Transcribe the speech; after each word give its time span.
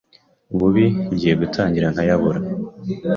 bubi 0.57 0.85
ngiye 1.13 1.33
gutangira 1.41 1.87
nkayabura. 1.93 2.39